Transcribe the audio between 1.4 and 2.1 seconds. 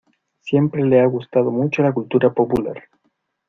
mucho la